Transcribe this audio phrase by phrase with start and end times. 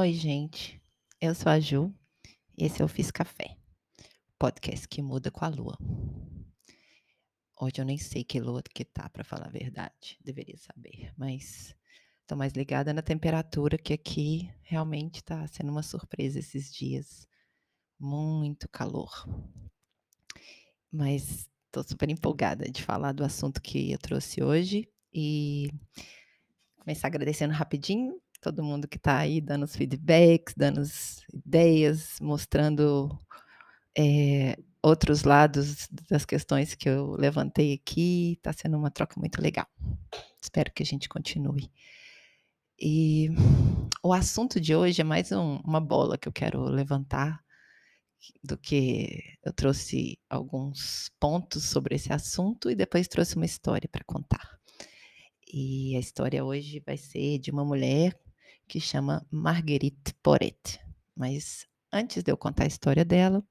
[0.00, 0.80] Oi, gente.
[1.20, 1.92] Eu sou a Ju
[2.56, 3.56] e esse é o Fiz Café,
[4.38, 5.76] podcast que muda com a lua.
[7.60, 10.16] Hoje eu nem sei que lua que tá, para falar a verdade.
[10.24, 11.74] Deveria saber, mas
[12.28, 17.26] tô mais ligada na temperatura que aqui realmente tá sendo uma surpresa esses dias.
[17.98, 19.10] Muito calor.
[20.92, 25.72] Mas tô super empolgada de falar do assunto que eu trouxe hoje e
[26.76, 33.18] começar agradecendo rapidinho todo mundo que está aí dando os feedbacks, dando as ideias, mostrando
[33.96, 38.34] é, outros lados das questões que eu levantei aqui.
[38.34, 39.66] Está sendo uma troca muito legal.
[40.40, 41.70] Espero que a gente continue.
[42.80, 43.28] E
[44.02, 47.42] o assunto de hoje é mais um, uma bola que eu quero levantar
[48.42, 54.04] do que eu trouxe alguns pontos sobre esse assunto e depois trouxe uma história para
[54.04, 54.58] contar.
[55.52, 58.16] E a história hoje vai ser de uma mulher
[58.68, 60.78] que chama Marguerite Porete.
[61.16, 63.42] Mas antes de eu contar a história dela,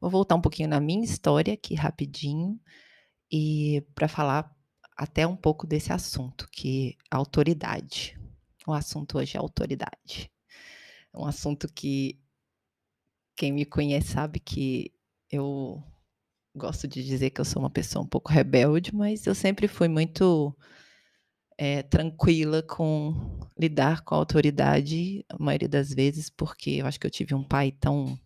[0.00, 2.60] vou voltar um pouquinho na minha história aqui rapidinho
[3.30, 4.54] e para falar
[4.96, 8.18] até um pouco desse assunto, que é autoridade.
[8.66, 10.30] O assunto hoje é autoridade.
[11.14, 12.20] É um assunto que
[13.36, 14.92] quem me conhece sabe que
[15.30, 15.82] eu
[16.54, 19.86] gosto de dizer que eu sou uma pessoa um pouco rebelde, mas eu sempre fui
[19.86, 20.54] muito
[21.58, 27.06] é, tranquila com lidar com a autoridade, a maioria das vezes, porque eu acho que
[27.06, 28.16] eu tive um pai tão.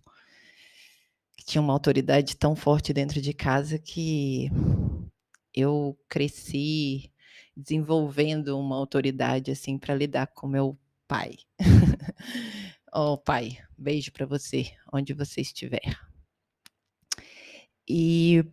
[1.37, 4.51] que tinha uma autoridade tão forte dentro de casa que
[5.55, 7.11] eu cresci
[7.57, 11.37] desenvolvendo uma autoridade assim para lidar com meu pai.
[12.93, 15.99] oh, pai, beijo para você, onde você estiver.
[17.89, 18.45] E,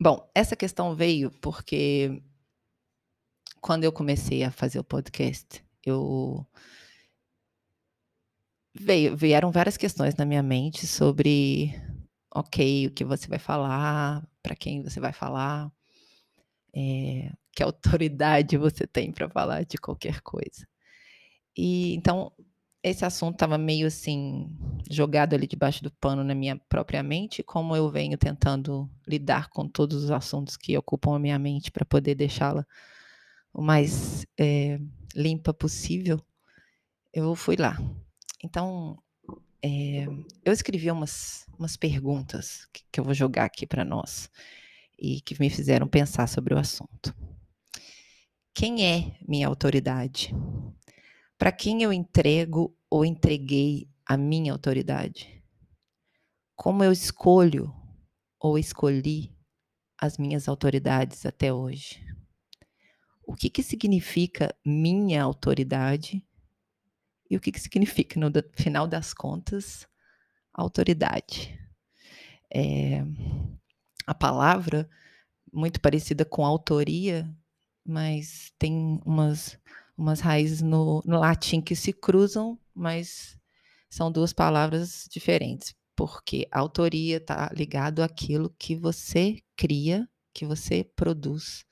[0.00, 2.22] bom, essa questão veio porque
[3.62, 6.44] quando eu comecei a fazer o podcast, eu
[8.74, 11.72] veio, vieram várias questões na minha mente sobre,
[12.34, 15.70] ok, o que você vai falar, para quem você vai falar,
[16.74, 20.66] é, que autoridade você tem para falar de qualquer coisa.
[21.56, 22.32] E então
[22.82, 24.50] esse assunto estava meio assim
[24.90, 29.68] jogado ali debaixo do pano na minha própria mente, como eu venho tentando lidar com
[29.68, 32.66] todos os assuntos que ocupam a minha mente para poder deixá-la
[33.52, 34.78] o mais é,
[35.14, 36.20] limpa possível,
[37.12, 37.76] eu fui lá.
[38.42, 38.98] Então,
[39.62, 40.06] é,
[40.44, 44.30] eu escrevi umas, umas perguntas que, que eu vou jogar aqui para nós
[44.98, 47.14] e que me fizeram pensar sobre o assunto.
[48.54, 50.34] Quem é minha autoridade?
[51.38, 55.42] Para quem eu entrego ou entreguei a minha autoridade?
[56.54, 57.74] Como eu escolho
[58.38, 59.34] ou escolhi
[59.98, 62.04] as minhas autoridades até hoje?
[63.26, 66.24] O que, que significa minha autoridade
[67.30, 69.88] e o que, que significa, no final das contas,
[70.52, 71.58] autoridade.
[72.52, 73.02] É,
[74.06, 74.88] a palavra,
[75.52, 77.34] muito parecida com autoria,
[77.84, 79.58] mas tem umas,
[79.96, 83.38] umas raízes no, no latim que se cruzam, mas
[83.88, 91.64] são duas palavras diferentes, porque autoria está ligado àquilo que você cria, que você produz,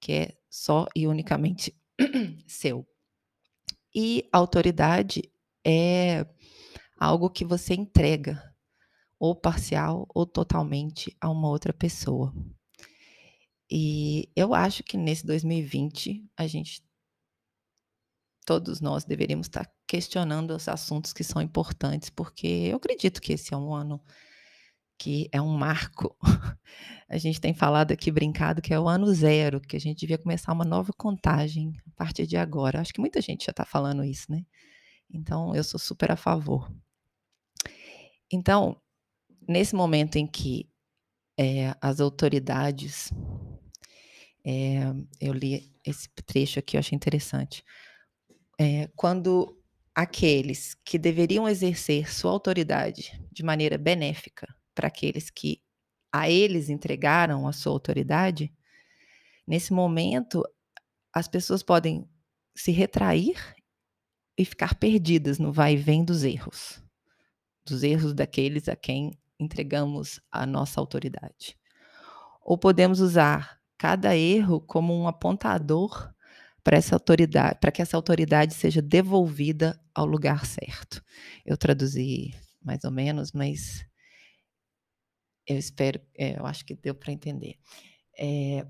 [0.00, 1.76] que é só e unicamente
[2.46, 2.86] seu.
[3.94, 5.30] E autoridade
[5.64, 6.26] é
[6.98, 8.42] algo que você entrega,
[9.18, 12.34] ou parcial ou totalmente, a uma outra pessoa.
[13.70, 16.82] E eu acho que nesse 2020 a gente,
[18.44, 23.54] todos nós deveríamos estar questionando os assuntos que são importantes, porque eu acredito que esse
[23.54, 24.02] é um ano
[25.00, 26.14] que é um marco.
[27.08, 30.18] A gente tem falado aqui, brincado, que é o ano zero, que a gente devia
[30.18, 32.80] começar uma nova contagem a partir de agora.
[32.80, 34.44] Acho que muita gente já está falando isso, né?
[35.12, 36.72] Então, eu sou super a favor.
[38.30, 38.80] Então,
[39.48, 40.70] nesse momento em que
[41.36, 43.10] é, as autoridades.
[44.44, 44.82] É,
[45.20, 47.64] eu li esse trecho aqui, eu achei interessante.
[48.58, 49.58] É, quando
[49.94, 55.62] aqueles que deveriam exercer sua autoridade de maneira benéfica para aqueles que
[56.12, 58.52] a eles entregaram a sua autoridade,
[59.46, 60.42] nesse momento
[61.12, 62.08] as pessoas podem
[62.54, 63.36] se retrair
[64.36, 66.82] e ficar perdidas no vai e vem dos erros,
[67.64, 71.56] dos erros daqueles a quem entregamos a nossa autoridade.
[72.42, 76.12] Ou podemos usar cada erro como um apontador
[76.62, 81.02] para essa autoridade, para que essa autoridade seja devolvida ao lugar certo.
[81.44, 83.86] Eu traduzi mais ou menos, mas
[85.50, 87.58] eu espero, é, eu acho que deu para entender.
[88.16, 88.66] É,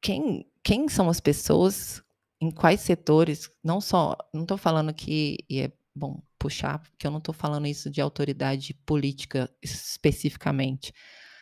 [0.00, 2.02] quem, quem são as pessoas
[2.40, 7.10] em quais setores, não só, não estou falando que, e é bom puxar, porque eu
[7.10, 10.92] não estou falando isso de autoridade política especificamente.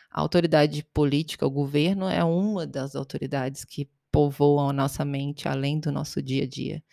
[0.09, 5.79] A autoridade política, o governo, é uma das autoridades que povoam a nossa mente além
[5.79, 6.83] do nosso dia a dia.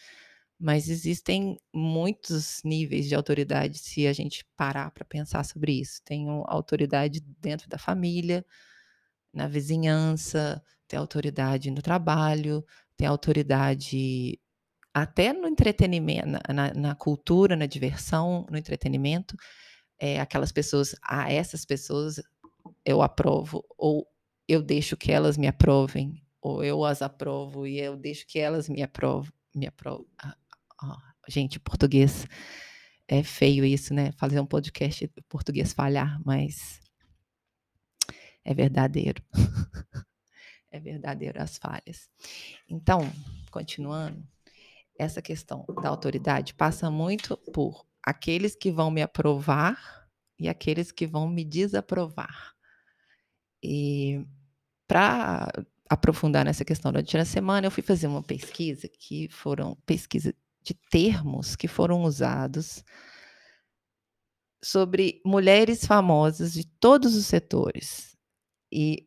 [0.59, 6.01] Mas existem muitos níveis de autoridade se a gente parar para pensar sobre isso.
[6.05, 8.45] Tem autoridade dentro da família,
[9.33, 12.65] na vizinhança, tem autoridade no trabalho,
[12.97, 14.41] tem autoridade
[14.95, 19.37] até no entretenimento, na, na cultura, na diversão, no entretenimento.
[19.99, 22.21] É, aquelas pessoas, a ah, essas pessoas
[22.85, 24.07] eu aprovo, ou
[24.49, 28.69] eu deixo que elas me aprovem, ou eu as aprovo e eu deixo que elas
[28.69, 29.33] me aprovam.
[29.55, 30.07] Me aprovam.
[30.81, 32.27] Ah, gente, português
[33.09, 34.13] é feio isso, né?
[34.13, 36.81] Fazer um podcast português falhar, mas
[38.45, 39.23] é verdadeiro.
[40.71, 42.09] é verdadeiro as falhas.
[42.69, 43.01] Então,
[43.51, 44.23] continuando,
[44.99, 50.09] essa questão da autoridade passa muito por aqueles que vão me aprovar
[50.39, 52.55] e aqueles que vão me desaprovar.
[53.63, 54.25] E
[54.87, 55.51] para
[55.89, 60.35] aprofundar nessa questão durante a semana, eu fui fazer uma pesquisa que foram pesquisa
[60.67, 62.83] de termos que foram usados
[64.63, 68.17] sobre mulheres famosas de todos os setores.
[68.73, 69.07] E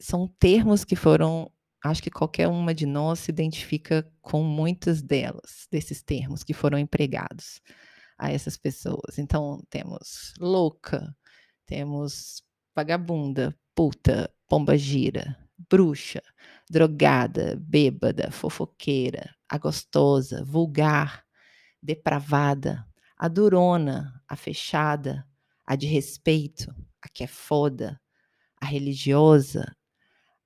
[0.00, 1.50] são termos que foram,
[1.84, 6.78] acho que qualquer uma de nós se identifica com muitas delas, desses termos que foram
[6.78, 7.60] empregados
[8.16, 9.18] a essas pessoas.
[9.18, 11.12] Então, temos louca,
[11.66, 12.40] temos
[12.72, 15.36] vagabunda, puta, pomba gira,
[15.68, 16.22] bruxa,
[16.70, 21.24] drogada, bêbada, fofoqueira, a gostosa, vulgar,
[21.82, 22.86] depravada,
[23.18, 25.26] a durona, a fechada,
[25.66, 26.72] a de respeito,
[27.02, 28.00] a que é foda,
[28.60, 29.76] a religiosa,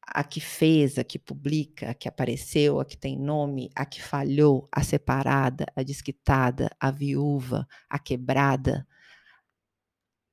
[0.00, 4.02] a que fez, a que publica, a que apareceu, a que tem nome, a que
[4.02, 8.86] falhou, a separada, a desquitada, a viúva, a quebrada,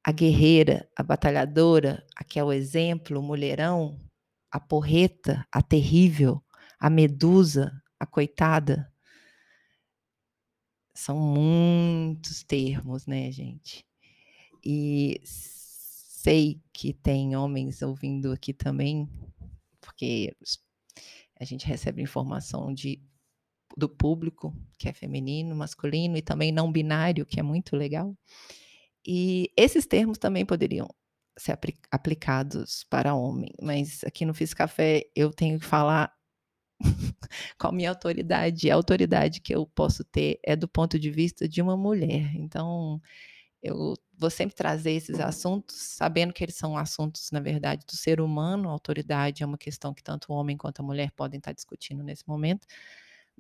[0.06, 4.00] a guerreira, a batalhadora, a que é o exemplo, o mulherão,
[4.52, 6.44] a porreta, a terrível,
[6.80, 8.92] a medusa, a coitada.
[10.94, 13.86] São muitos termos, né, gente?
[14.64, 19.10] E sei que tem homens ouvindo aqui também,
[19.80, 20.36] porque
[21.40, 23.02] a gente recebe informação de,
[23.76, 28.16] do público, que é feminino, masculino e também não binário, que é muito legal.
[29.06, 30.88] E esses termos também poderiam
[31.38, 31.58] ser
[31.92, 36.14] aplicados para homem, mas aqui no Fiz Café eu tenho que falar
[37.58, 38.70] com a minha autoridade.
[38.70, 42.36] A autoridade que eu posso ter é do ponto de vista de uma mulher.
[42.36, 43.02] Então,
[43.62, 48.20] eu vou sempre trazer esses assuntos, sabendo que eles são assuntos, na verdade, do ser
[48.20, 48.70] humano.
[48.70, 52.04] A autoridade é uma questão que tanto o homem quanto a mulher podem estar discutindo
[52.04, 52.66] nesse momento.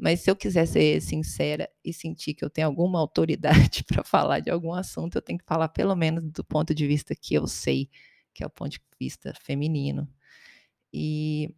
[0.01, 4.39] Mas se eu quiser ser sincera e sentir que eu tenho alguma autoridade para falar
[4.39, 7.45] de algum assunto, eu tenho que falar pelo menos do ponto de vista que eu
[7.45, 7.87] sei,
[8.33, 10.11] que é o ponto de vista feminino.
[10.91, 11.53] E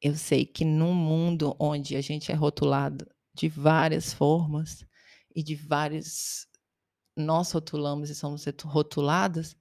[0.00, 4.82] eu sei que num mundo onde a gente é rotulado de várias formas
[5.36, 6.48] e de vários
[7.14, 9.54] nós rotulamos e somos rotuladas,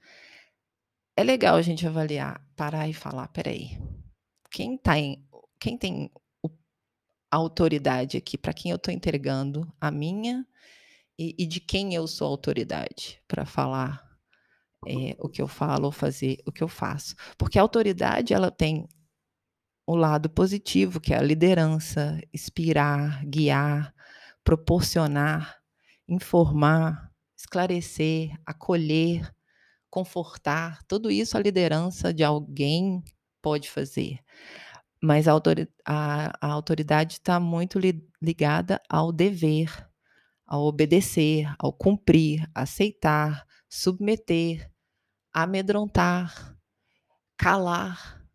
[1.14, 3.72] é legal a gente avaliar, parar e falar, peraí,
[4.50, 5.28] quem tá em,
[5.60, 6.10] quem tem
[7.32, 10.46] autoridade aqui, para quem eu estou entregando a minha
[11.18, 14.06] e, e, de quem eu sou autoridade para falar
[14.88, 17.16] é, o que eu falo ou fazer o que eu faço.
[17.38, 18.88] Porque a autoridade ela tem
[19.86, 23.94] o lado positivo, que é a liderança, inspirar, guiar,
[24.44, 25.58] proporcionar,
[26.08, 29.34] informar, esclarecer, acolher,
[29.90, 30.84] confortar.
[30.88, 33.04] Tudo isso a liderança de alguém
[33.42, 34.20] pode fazer.
[35.02, 35.34] Mas a,
[35.86, 39.88] a, a autoridade está muito li, ligada ao dever,
[40.46, 44.72] ao obedecer, ao cumprir, aceitar, submeter,
[45.34, 46.58] amedrontar,
[47.38, 48.26] calar.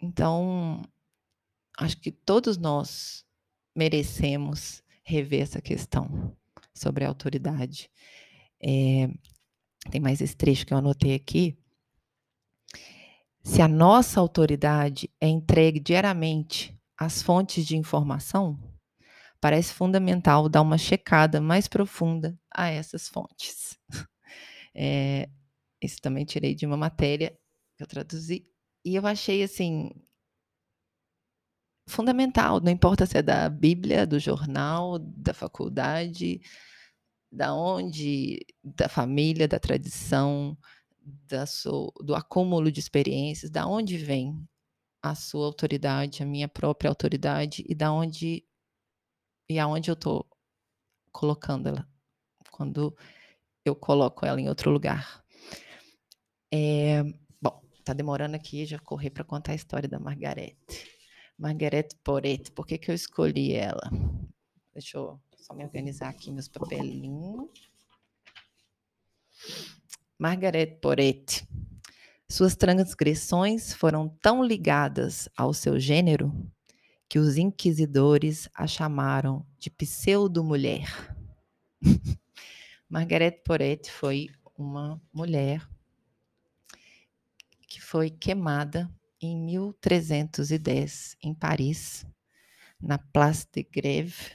[0.00, 0.82] Então,
[1.78, 3.24] acho que todos nós
[3.76, 6.36] merecemos rever essa questão
[6.74, 7.90] sobre a autoridade.
[8.60, 9.08] É,
[9.90, 11.58] tem mais esse trecho que eu anotei aqui,
[13.42, 18.58] se a nossa autoridade é entregue diariamente às fontes de informação,
[19.40, 23.78] parece fundamental dar uma checada mais profunda a essas fontes.
[24.74, 25.28] É,
[25.82, 27.38] isso também tirei de uma matéria
[27.76, 28.48] que eu traduzi
[28.82, 29.90] e eu achei assim
[31.86, 36.40] fundamental, não importa se é da Bíblia, do jornal, da faculdade,
[37.30, 40.56] da onde, da família, da tradição,
[41.28, 44.48] da so, do acúmulo de experiências, da onde vem
[45.02, 48.44] a sua autoridade, a minha própria autoridade e da onde
[49.48, 50.26] e aonde eu estou
[51.10, 51.88] colocando ela
[52.50, 52.96] quando
[53.64, 55.24] eu coloco ela em outro lugar.
[56.52, 57.02] É,
[57.40, 60.90] bom, tá demorando aqui, já corri para contar a história da Margarete.
[61.38, 63.90] Margarete Poret, por que, que eu escolhi ela?
[64.72, 67.61] Deixa eu só me organizar aqui meus papelinhos.
[70.22, 71.44] Margaret Poret.
[72.30, 76.32] Suas transgressões foram tão ligadas ao seu gênero
[77.08, 80.86] que os inquisidores a chamaram de pseudo-mulher.
[82.88, 85.68] Margaret Poret foi uma mulher
[87.66, 88.88] que foi queimada
[89.20, 92.06] em 1310 em Paris,
[92.80, 94.30] na Place de Grève.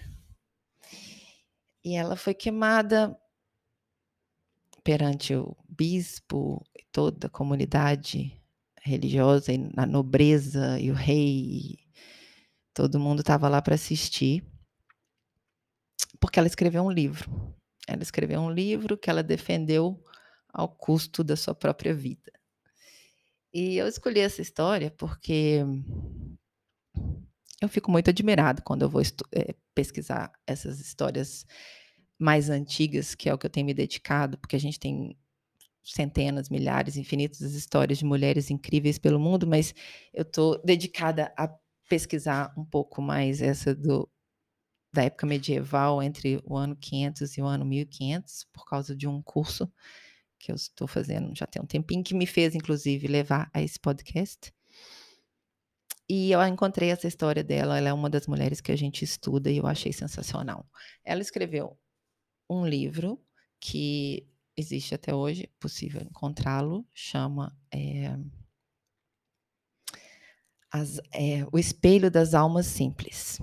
[1.81, 3.17] E ela foi queimada
[4.87, 8.41] perante o bispo toda a comunidade
[8.81, 11.77] religiosa, e a nobreza e o rei.
[12.73, 14.45] Todo mundo estava lá para assistir,
[16.21, 17.29] porque ela escreveu um livro.
[17.85, 20.01] Ela escreveu um livro que ela defendeu
[20.53, 22.31] ao custo da sua própria vida.
[23.53, 25.65] E eu escolhi essa história porque
[27.61, 29.01] eu fico muito admirado quando eu vou
[29.33, 31.45] é, pesquisar essas histórias
[32.17, 35.17] mais antigas, que é o que eu tenho me dedicado, porque a gente tem
[35.83, 39.73] centenas, milhares, infinitas histórias de mulheres incríveis pelo mundo, mas
[40.13, 41.47] eu estou dedicada a
[41.87, 44.09] pesquisar um pouco mais essa do,
[44.91, 49.21] da época medieval, entre o ano 500 e o ano 1500, por causa de um
[49.21, 49.71] curso
[50.39, 53.79] que eu estou fazendo já tem um tempinho, que me fez, inclusive, levar a esse
[53.79, 54.53] podcast.
[56.09, 59.49] E eu encontrei essa história dela, ela é uma das mulheres que a gente estuda
[59.49, 60.65] e eu achei sensacional.
[61.03, 61.77] Ela escreveu
[62.49, 63.19] um livro
[63.59, 68.17] que existe até hoje, possível encontrá-lo, chama é,
[70.71, 73.39] as, é, O Espelho das Almas Simples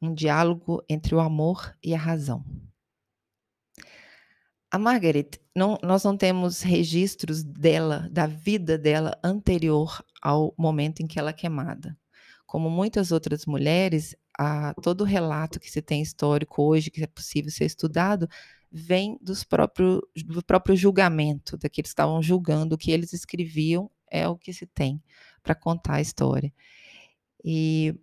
[0.00, 2.44] um diálogo entre o amor e a razão.
[4.72, 11.06] A Margaret, não, nós não temos registros dela, da vida dela anterior ao momento em
[11.06, 11.98] que ela é queimada.
[12.46, 17.50] Como muitas outras mulheres, a, todo relato que se tem histórico hoje, que é possível
[17.50, 18.26] ser estudado,
[18.72, 24.26] vem dos próprio, do próprio julgamento, daqueles que estavam julgando o que eles escreviam, é
[24.26, 25.02] o que se tem
[25.42, 26.50] para contar a história.
[27.44, 27.94] E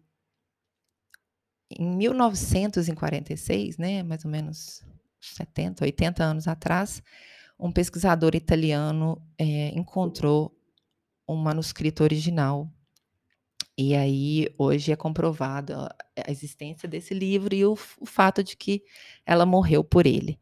[1.72, 4.86] em 1946, né, mais ou menos
[5.20, 7.01] 70, 80 anos atrás,
[7.60, 10.56] um pesquisador italiano é, encontrou
[11.27, 12.72] um manuscrito original.
[13.80, 18.84] E aí, hoje é comprovada a existência desse livro e o, o fato de que
[19.26, 20.40] ela morreu por ele.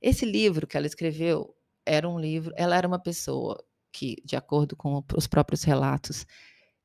[0.00, 1.54] Esse livro que ela escreveu
[1.86, 6.26] era um livro, ela era uma pessoa que, de acordo com os próprios relatos,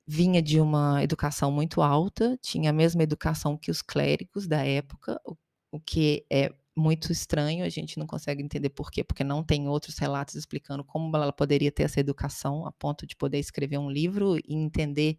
[0.07, 5.19] vinha de uma educação muito alta, tinha a mesma educação que os clérigos da época,
[5.25, 5.35] o,
[5.73, 9.67] o que é muito estranho, a gente não consegue entender por quê, porque não tem
[9.67, 13.91] outros relatos explicando como ela poderia ter essa educação a ponto de poder escrever um
[13.91, 15.17] livro e entender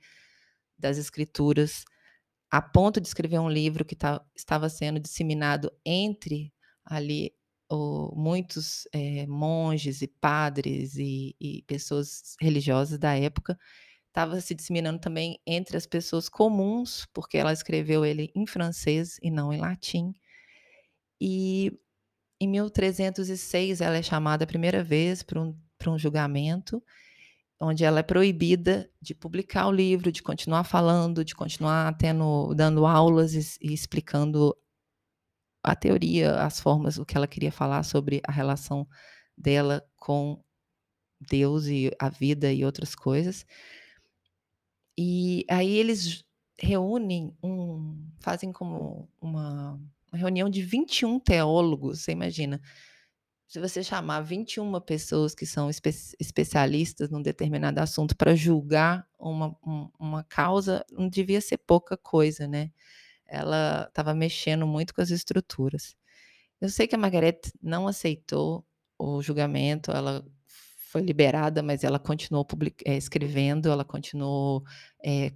[0.82, 1.84] das escrituras,
[2.50, 6.52] a ponto de escrever um livro que tá, estava sendo disseminado entre
[6.84, 7.32] ali
[7.70, 13.58] o, muitos é, monges e padres e, e pessoas religiosas da época,
[14.08, 19.30] estava se disseminando também entre as pessoas comuns, porque ela escreveu ele em francês e
[19.30, 20.12] não em latim.
[21.18, 21.72] E
[22.38, 26.82] em 1306 ela é chamada a primeira vez para um, um julgamento,
[27.62, 32.84] onde ela é proibida de publicar o livro, de continuar falando, de continuar tendo, dando
[32.84, 34.56] aulas e, e explicando
[35.62, 38.86] a teoria, as formas, o que ela queria falar sobre a relação
[39.38, 40.42] dela com
[41.20, 43.46] Deus e a vida e outras coisas.
[44.98, 46.24] E aí eles
[46.58, 52.60] reúnem um fazem como uma, uma reunião de 21 teólogos, você imagina.
[53.52, 59.54] Se você chamar 21 pessoas que são espe especialistas num determinado assunto para julgar uma,
[59.62, 62.70] um, uma causa, não devia ser pouca coisa, né?
[63.26, 65.94] Ela estava mexendo muito com as estruturas.
[66.62, 68.64] Eu sei que a Margaret não aceitou
[68.98, 72.46] o julgamento, ela foi liberada, mas ela continuou
[72.86, 74.64] é, escrevendo, ela continuou
[75.04, 75.30] é,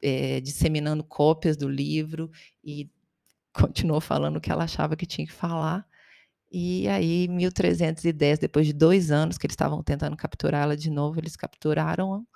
[0.00, 2.30] é, disseminando cópias do livro
[2.64, 2.90] e
[3.52, 5.86] continuou falando o que ela achava que tinha que falar.
[6.50, 11.20] E aí, em 1310, depois de dois anos que eles estavam tentando capturá-la de novo,
[11.20, 12.26] eles capturaram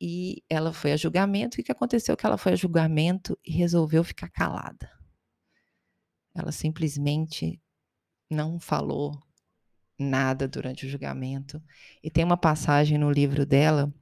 [0.00, 1.58] e ela foi a julgamento.
[1.58, 2.16] E o que aconteceu?
[2.16, 4.90] Que ela foi a julgamento e resolveu ficar calada.
[6.34, 7.60] Ela simplesmente
[8.30, 9.18] não falou
[9.98, 11.62] nada durante o julgamento.
[12.02, 13.92] E tem uma passagem no livro dela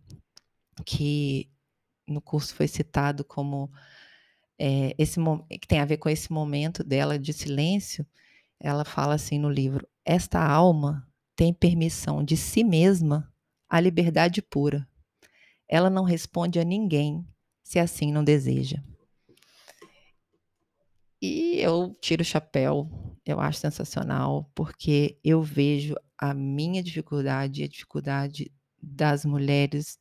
[0.85, 1.49] que
[2.07, 3.71] no curso foi citado como
[4.59, 5.21] é, esse
[5.61, 8.07] que tem a ver com esse momento dela de silêncio,
[8.65, 11.07] ela fala assim no livro: esta alma
[11.37, 13.31] tem permissão de si mesma
[13.69, 14.89] à liberdade pura.
[15.69, 17.29] Ela não responde a ninguém
[17.63, 18.83] se assim não deseja.
[21.21, 22.89] E eu tiro o chapéu,
[23.25, 28.51] eu acho sensacional, porque eu vejo a minha dificuldade e a dificuldade
[28.83, 29.99] das mulheres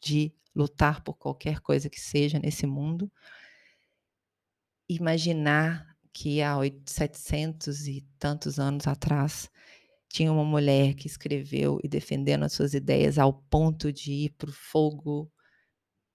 [0.00, 3.12] de lutar por qualquer coisa que seja nesse mundo.
[4.88, 6.56] Imaginar que há
[6.86, 9.50] 700 e tantos anos atrás
[10.08, 14.48] tinha uma mulher que escreveu e defendendo as suas ideias ao ponto de ir para
[14.48, 15.30] o fogo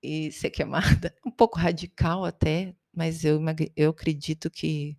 [0.01, 0.49] e ser
[1.05, 3.39] queimada, um pouco radical até, mas eu,
[3.75, 4.97] eu acredito que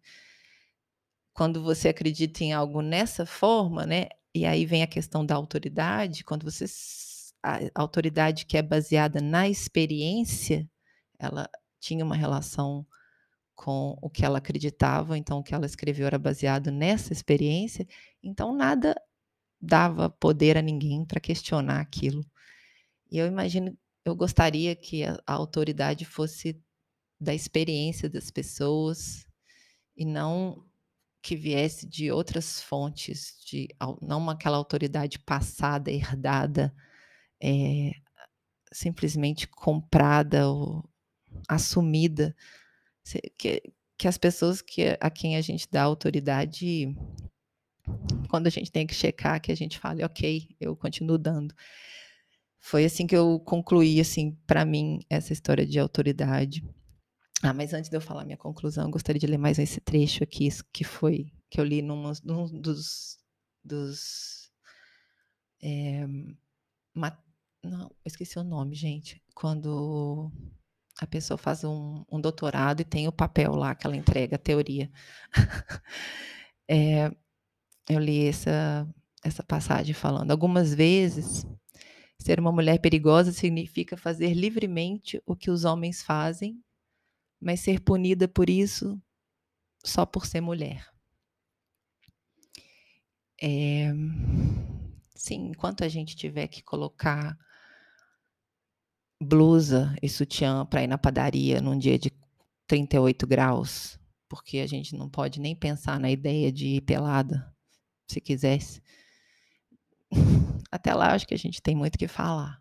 [1.34, 4.06] quando você acredita em algo nessa forma, né?
[4.32, 6.66] E aí vem a questão da autoridade, quando você
[7.42, 10.70] a autoridade que é baseada na experiência,
[11.18, 12.86] ela tinha uma relação
[13.54, 17.86] com o que ela acreditava, então o que ela escreveu era baseado nessa experiência,
[18.22, 18.94] então nada
[19.60, 22.24] dava poder a ninguém para questionar aquilo.
[23.10, 26.60] E eu imagino, eu gostaria que a, a autoridade fosse
[27.20, 29.24] da experiência das pessoas
[29.96, 30.66] e não
[31.22, 33.68] que viesse de outras fontes, de
[34.00, 36.74] não aquela autoridade passada, herdada,
[37.40, 37.92] é,
[38.72, 40.88] simplesmente comprada ou
[41.48, 42.34] assumida,
[43.38, 43.62] que,
[43.98, 46.94] que as pessoas que, a quem a gente dá autoridade,
[48.28, 51.54] quando a gente tem que checar, que a gente fale, ok, eu continuo dando.
[52.60, 56.64] Foi assim que eu concluí, assim, para mim, essa história de autoridade.
[57.42, 60.48] Ah, mas antes de eu falar minha conclusão, gostaria de ler mais esse trecho aqui,
[60.72, 62.12] que foi que eu li num,
[62.54, 63.18] dos,
[63.64, 64.50] dos
[65.60, 66.06] é,
[67.62, 69.22] não, esqueci o nome, gente.
[69.34, 70.32] Quando
[71.02, 74.38] a pessoa faz um, um, doutorado e tem o papel lá que ela entrega, a
[74.38, 74.90] teoria.
[76.68, 77.10] é,
[77.88, 78.86] eu li essa,
[79.24, 80.30] essa passagem falando.
[80.30, 81.46] Algumas vezes,
[82.18, 86.62] ser uma mulher perigosa significa fazer livremente o que os homens fazem
[87.42, 89.02] mas ser punida por isso
[89.84, 90.88] só por ser mulher.
[93.42, 93.92] É,
[95.16, 97.36] sim, enquanto a gente tiver que colocar
[99.22, 102.10] blusa e sutiã para ir na padaria num dia de
[102.66, 107.54] 38 graus, porque a gente não pode nem pensar na ideia de ir pelada,
[108.08, 108.82] se quisesse.
[110.70, 112.60] Até lá, acho que a gente tem muito que falar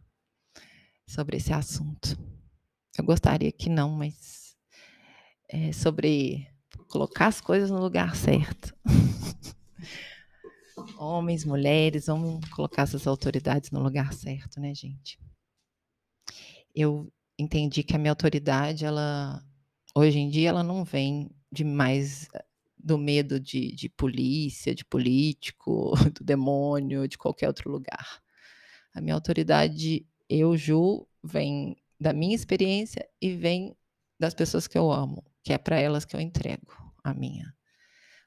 [1.08, 2.18] sobre esse assunto.
[2.98, 4.56] Eu gostaria que não, mas
[5.50, 6.48] é, sobre
[6.88, 8.76] colocar as coisas no lugar certo.
[10.98, 15.18] Homens, mulheres, vamos colocar essas autoridades no lugar certo, né, gente?
[16.76, 19.44] Eu entendi que a minha autoridade, ela
[19.96, 22.46] hoje em dia, ela não vem de mais eh,
[22.78, 28.22] do medo de, de polícia, de político, do demônio, de qualquer outro lugar.
[28.94, 33.76] A minha autoridade, eu, Ju, vem da minha experiência e vem
[34.20, 37.54] das pessoas que eu amo que é para elas que eu entrego a minha.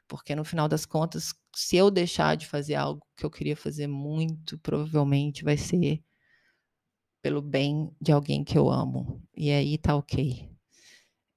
[0.06, 3.86] Porque no final das contas, se eu deixar de fazer algo que eu queria fazer
[3.86, 6.02] muito, provavelmente vai ser
[7.24, 9.26] pelo bem de alguém que eu amo.
[9.34, 10.54] E aí tá ok.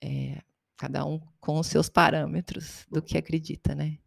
[0.04, 0.42] É,
[0.76, 3.98] cada um com os seus parâmetros do que acredita, né?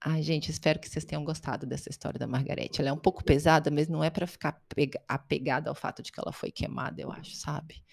[0.00, 2.80] Ai, gente, espero que vocês tenham gostado dessa história da Margarete.
[2.80, 4.58] Ela é um pouco pesada, mas não é para ficar
[5.06, 7.84] apegada ao fato de que ela foi queimada, eu acho, sabe?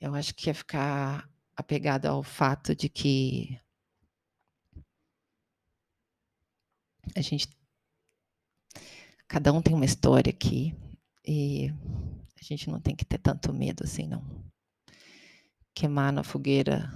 [0.00, 3.60] Eu acho que é ficar apegado ao fato de que
[7.16, 7.48] a gente.
[9.26, 10.72] Cada um tem uma história aqui
[11.26, 11.70] e
[12.40, 14.24] a gente não tem que ter tanto medo assim, não.
[15.74, 16.90] Queimar na fogueira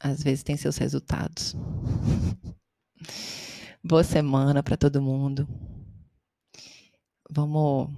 [0.00, 1.54] às vezes tem seus resultados.
[3.82, 5.48] Boa semana para todo mundo.
[7.30, 7.90] Vamos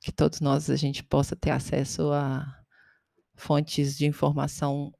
[0.00, 2.64] que todos nós a gente possa ter acesso a
[3.36, 4.92] fontes de informação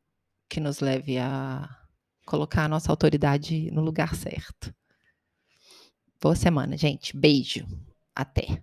[0.48, 1.68] que nos leve a
[2.26, 4.74] colocar a nossa autoridade no lugar certo.
[6.20, 7.16] Boa semana, gente.
[7.16, 7.66] Beijo.
[8.14, 8.62] Até.